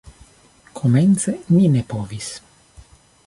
Komence 0.79 1.35
ni 1.57 1.61
ne 1.75 1.85
povis. 1.93 2.31